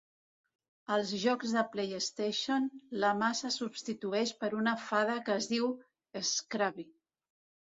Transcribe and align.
Als 0.93 1.11
jocs 1.23 1.51
de 1.57 1.61
PlayStation, 1.75 2.65
la 3.03 3.11
mà 3.19 3.29
se 3.41 3.51
substitueix 3.57 4.33
per 4.43 4.49
una 4.63 4.75
fada 4.87 5.19
que 5.29 5.37
es 5.43 5.49
diu 5.55 5.71
Scrubby. 6.33 6.89